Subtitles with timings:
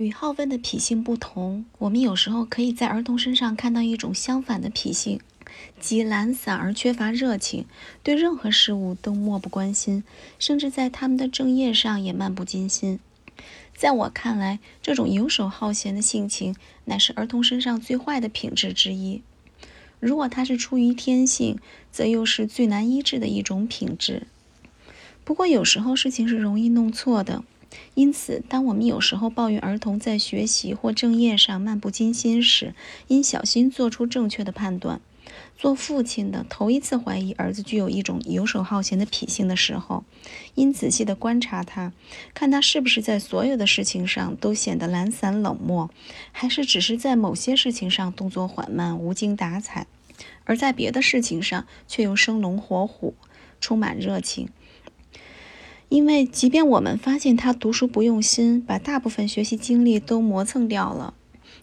[0.00, 5.20] 与好问的脾性不同，我们有时候可以在儿童身上看到一种相反的脾性，
[5.78, 7.66] 即懒散而缺乏热情，
[8.02, 10.02] 对任何事物都漠不关心，
[10.38, 12.98] 甚至在他们的正业上也漫不经心。
[13.76, 16.56] 在我看来，这种游手好闲的性情
[16.86, 19.20] 乃是儿童身上最坏的品质之一。
[19.98, 21.58] 如果它是出于天性，
[21.92, 24.26] 则又是最难医治的一种品质。
[25.24, 27.44] 不过，有时候事情是容易弄错的。
[27.94, 32.74] 因此，当我们有时候抱怨儿童在学习或正业上漫不经心时，
[33.08, 35.00] 应小心做出正确的判断。
[35.56, 40.02] 做父亲的头一次怀疑儿子具有一种游手好闲的脾性的时候，
[40.54, 41.92] 应仔细地观察他，
[42.34, 45.90] 看他是不是在所有的事情上都显得懒散冷漠，
[46.32, 49.86] 还是只是在某些事情上动作缓慢、无精打采，
[50.44, 53.14] 而在别的事情上却又生龙活虎、
[53.60, 54.48] 充满热情。
[55.90, 61.14] 因为，即便我们发现他读书不用心，把大部分学习精力都磨蹭掉了，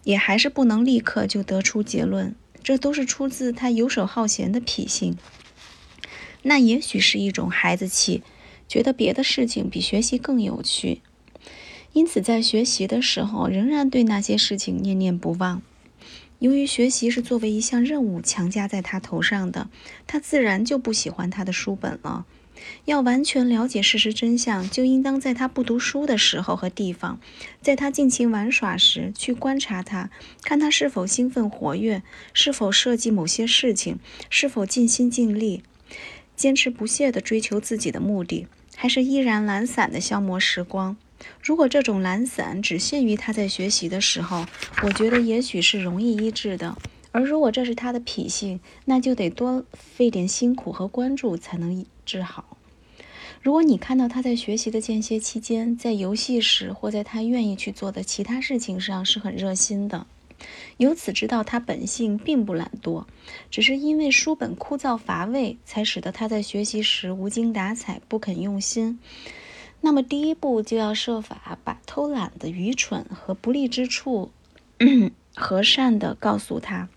[0.03, 5.17] 也还是不能立刻就得出结论，这都是出自他游手好闲的脾性。
[6.43, 8.21] 那也许是一种孩子气，
[8.67, 11.01] 觉得别的事情比学习更有趣，
[11.93, 15.61] 因此在学习的时候仍然对那些事情念念不忘。
[16.39, 19.69] 由于学习是作为一项任务强加在他头上的，
[20.05, 22.25] 他自然就不喜欢他的书本了。
[22.85, 27.19] 要完全了解事实真相，就应当在他不读书的时候和地方，
[27.61, 30.09] 在他尽情玩耍时去观察他，
[30.43, 32.01] 看他是否兴奋活跃，
[32.33, 35.63] 是否设计某些事情，是否尽心尽力、
[36.35, 40.97] 坚持不懈地追求自己的目的，还是依然懒散地消磨时光。
[41.41, 44.45] 如果这种懒散只限于他在学习的时候，
[44.83, 46.77] 我觉得也许是容易医治的；
[47.11, 52.56] 而如果这是他的脾性，那就得多费点辛苦和关注才能治好。
[53.41, 60.05] 如果你看到他在学习的间歇期间，在游戏时或在他愿意去做的其他事情上是很热心的，
[60.77, 63.05] 由此知道他本性并不懒惰，
[63.49, 68.99] 只是因为书本枯燥乏味，才使得他在学习时无精打采、不肯用心。
[69.79, 74.31] 那么第一步就要设法把偷懒的愚蠢和不利之处
[75.35, 76.89] 和善地告诉他，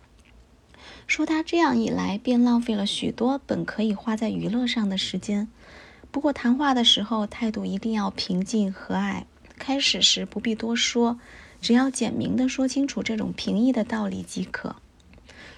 [1.06, 5.46] 说他这样一来便浪费了许多本可以花在娱乐上的时间。
[6.10, 9.24] 不过谈话的时候态度一定要平静和蔼。
[9.58, 11.20] 开始时不必多说，
[11.60, 14.76] 只要简明地说清楚这种平易的道理即可。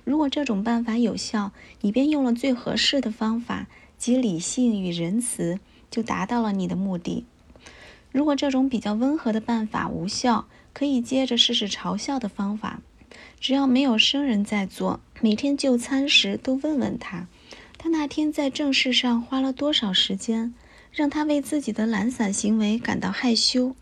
[0.04, 7.24] 如果这种办法有效，你便用了最合适的方法，即理性与仁慈，就达到了你的目的。
[8.10, 12.82] 如果这种比较温和的办法无效，可以接着试试嘲笑的方法。
[13.38, 17.28] 只要没有生人在做，每天就餐时都问问他。
[17.82, 20.54] 他那天在正事上花了多少时间，
[20.92, 23.74] 让他为自己的懒散行为感到害羞？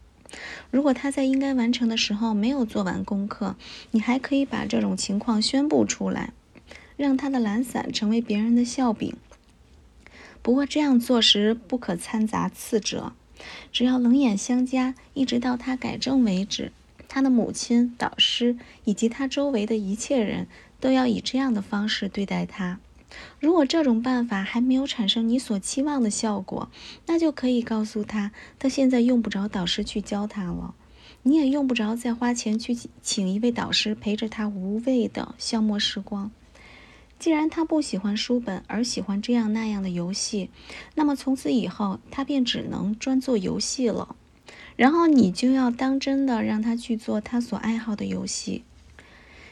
[0.71, 3.57] 如果他在应该完成的时候没有做完功课，
[3.91, 6.33] 你还可以把这种情况宣布出来，
[6.97, 9.15] 让他的懒散成为别人的笑柄。
[10.41, 13.13] 不过这样做时不可掺杂次者，
[13.71, 16.73] 只要冷眼相加，一直到他改正为止。
[17.07, 20.47] 他的母亲、导师以及他周围的一切人
[20.81, 22.81] 都要以这样的方式对待他。
[23.39, 26.71] 如果这种办法还没有产生你所期望的效果，
[27.07, 30.75] 那就可以告诉他，他现在用不着导师去教他了，
[31.23, 36.31] 你也用不着再花钱去请一位导师陪着他无谓的消磨时光。
[37.19, 40.49] 既然他不喜欢书本，而喜欢这样那样的游戏，
[40.95, 44.17] 那么从此以后他便只能专做游戏了。
[44.77, 48.65] 然后你就要当真的让他去做他所爱好的游戏，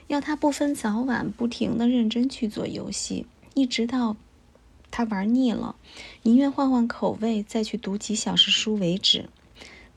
[0.07, 3.27] 要他不分早晚不停的认真去做游戏。
[3.55, 4.17] 一直到
[4.91, 5.77] 他玩腻了，
[6.23, 9.29] 宁愿换换口味，再去读几小时书为止。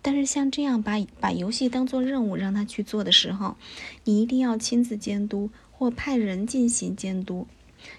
[0.02, 3.56] 但是像这样把把游戏当做任务让他去做的时候，
[4.04, 7.48] 你一定要亲自监督或派人进行监督，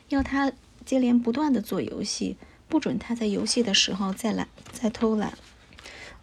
[0.09, 0.53] 要他
[0.85, 2.37] 接连不断的做游戏，
[2.69, 5.39] 不准他在游戏的时候再懒再偷懒。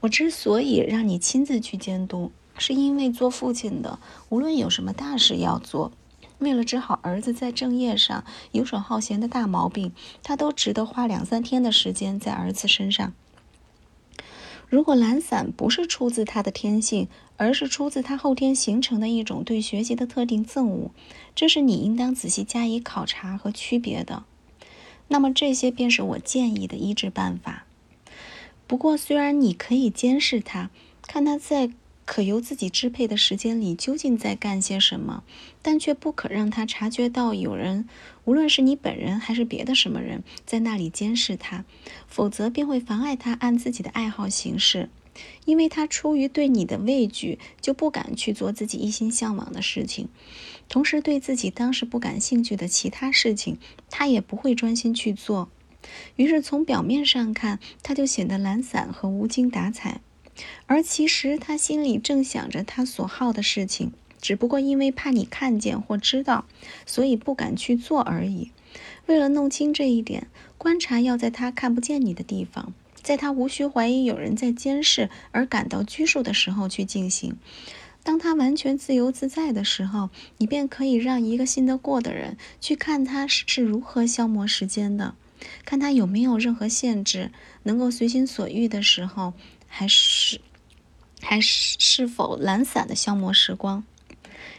[0.02, 5.94] 我之所以让你亲自去监督，是因为做父亲的无论有什么大事要做。
[6.40, 9.92] 为了治好儿子在正业上游手好闲的大毛病，
[10.24, 13.14] 他都值得花两三天的时间在儿子身上。
[14.68, 17.08] 如果懒散不是出自他的天性，
[17.38, 20.92] 而是出自他后天形成的一种对学习的特定憎恶，
[21.34, 24.24] 这是你应当仔细加以考察和区别的。
[25.08, 27.66] 那么这些便是我建议的医治办法。
[28.68, 30.70] 不过，虽然你可以监视他，
[31.02, 31.72] 看他在。
[32.10, 35.24] 可由自己支配的时间里究竟在干些什么，
[35.62, 37.88] 但却不可让他察觉到有人，
[38.26, 41.66] 无论是你本人还是别的什么人，在那里监视他，
[42.08, 44.90] 否则便会妨碍他按自己的爱好行事。
[45.46, 50.10] 因为他出于对你的畏惧，就不敢去做自己一心向往的事情，
[50.68, 53.60] 同时对自己当时不感兴趣的其他事情，
[53.92, 55.52] 他也不会专心去做。
[56.16, 60.02] 于是从表面上看，他就显得懒散和无精打采，
[60.68, 63.92] 而其实他心里正想着他所好的事情，
[64.22, 66.46] 只不过因为怕你看见或知道，
[66.86, 68.52] 所以不敢去做而已。
[69.08, 70.28] 为了弄清这一点，
[70.58, 72.74] 观察要在他看不见你的地方。
[73.02, 77.38] 在他无需怀疑有人在监视而感到拘束的时候去进行。
[78.04, 85.16] 当他完全自由自在的时候，你便可以让一个信得过的人去看他是如何消磨时间的，
[85.66, 87.32] 看他有没有任何限制，
[87.64, 89.34] 能够随心所欲的时候，
[89.70, 90.42] 还是
[91.22, 93.86] 还是是否懒散的消磨时光。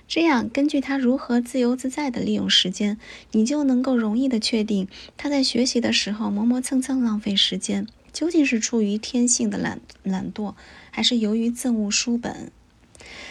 [0.09, 2.99] 这样，根据他如何自由自在地利用时间，
[3.33, 7.87] 你就能够容易地确定他在学习的时候磨磨蹭蹭浪费时间。
[8.13, 10.55] 究竟是出于天性的懒懒惰，
[10.91, 12.51] 还是由于憎恶书本？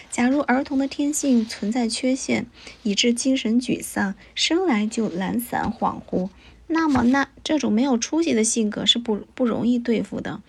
[0.10, 2.46] 假如儿童的天性存在缺陷，
[2.84, 6.30] 以致精神沮丧，生来就懒散恍惚，
[6.68, 10.42] 那么那这种没有出息的性格是不不容易对付的。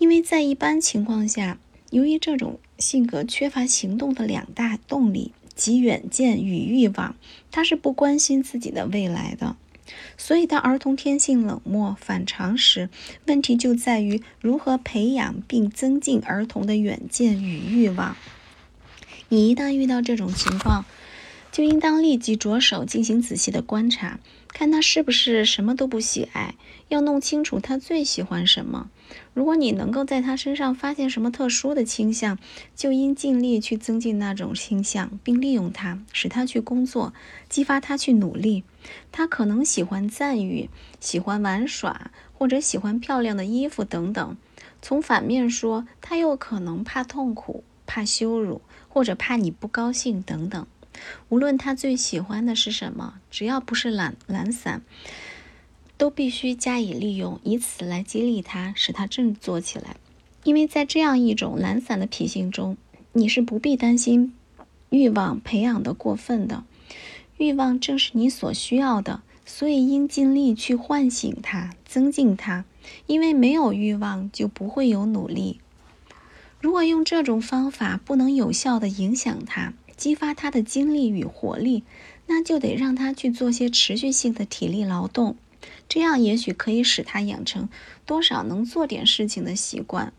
[0.00, 1.58] 因为在一般情况下，
[1.90, 7.14] 由于这种性格缺乏行动的两大动力，即远见与欲望，
[7.50, 9.56] 他是不关心自己的未来的。
[10.16, 12.88] 所以，当儿童天性冷漠反常时，
[13.26, 18.16] 问题就在于如何培养并增进儿童的远见与欲望。
[19.28, 20.86] 你一旦遇到这种情况，
[21.52, 24.18] 就应当立即着手进行仔细的观察，
[24.52, 26.54] 看他是不是什么都不喜爱，
[26.88, 28.90] 要弄清楚他最喜欢什么。
[29.32, 32.38] 如果你能够在他身上发现什么特殊的倾向，
[32.76, 37.12] 就应尽力去增进那种倾向，并利用它，使他去工作，
[37.48, 38.64] 激发他去努力。
[39.10, 40.68] 他可能喜欢赞誉，
[41.00, 44.36] 喜欢玩耍，或者喜欢漂亮的衣服等等。
[44.82, 50.66] 从反面说，他又可能怕痛苦、怕羞辱，或者怕你不高兴等等。
[51.28, 54.82] 无论他最喜欢的是什么，只要不是懒懒散，
[55.96, 59.96] 都必须加以利用，以此来激励他，使他振作起来。
[60.44, 62.76] 因为在这样一种懒散的脾性中，
[63.12, 64.32] 你是不必担心
[64.88, 66.64] 欲望培养的过分的。
[67.38, 72.64] 欲望正是你所需要的，所以应尽力去唤醒它，增进它。
[73.06, 75.60] 因为没有欲望，就不会有努力。
[76.60, 81.82] 如果用这种方法不能有效地影响他，激发他的精力与活力，
[82.26, 85.36] 那就得让他去做些持续性的体力劳动，
[85.90, 87.68] 这样也许可以使他养成
[88.06, 90.14] 多少能做点事情的习惯。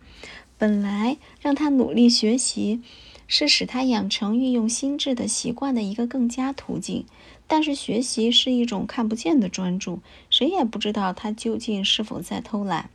[0.60, 2.80] 本来让他努力学习，
[3.26, 7.08] 是使他养成运用心智的习惯的一个更佳途径。
[7.48, 10.00] 但是学习是一种看不见的专注，
[10.30, 12.92] 谁也不知道他究竟是否在偷懒，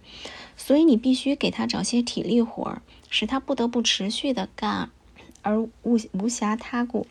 [0.56, 4.91] 所以你必须给他找些体力活儿，使他不得不持续的干。
[5.46, 7.06] 而无无暇他顾。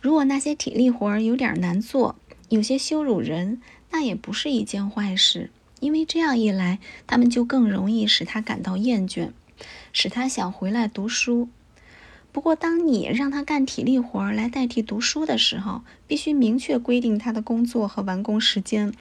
[0.00, 2.14] 如果那些体力活儿有点难做，
[2.48, 5.50] 有些羞辱人，那也不是一件坏事，
[5.80, 9.30] 因为这样一来，他们就更容易使他感到厌倦，
[9.92, 11.48] 使他想回来读书。
[12.30, 18.94] 不过，当你让他干体力活儿来代替读书的时候，必须明确规定他的工作和完工时间，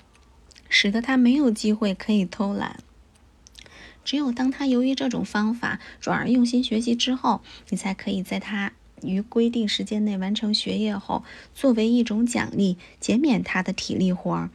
[0.68, 2.80] 使得他没有机会可以偷懒。
[4.06, 8.72] 只有当他由于这种方法转而用心学习之后，你才可以在他
[9.02, 14.50] 于规定时间内完成学业后，作为一种奖励减免他的体力活儿。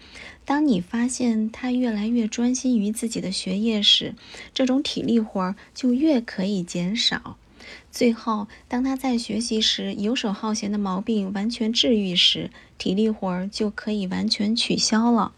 [0.44, 4.14] 当你发现他越来越专心于自己的学业时，
[4.54, 7.36] 这种体力活儿就越可以减少。
[7.92, 15.32] 最后，当他在学习时游手好闲的毛病完全治愈时，体力活儿就可以完全取消了。